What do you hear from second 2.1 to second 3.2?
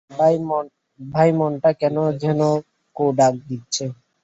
যেনো কু